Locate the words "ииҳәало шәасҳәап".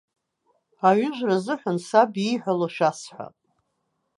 2.17-3.35